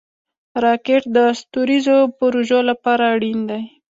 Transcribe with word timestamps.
راکټ 0.63 1.03
د 1.15 1.17
ستوریزو 1.39 1.97
پروژو 2.17 2.59
لپاره 2.69 3.03
اړین 3.15 3.39
دی 3.49 3.61